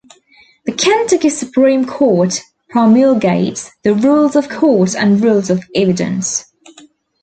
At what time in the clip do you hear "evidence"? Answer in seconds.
5.75-6.45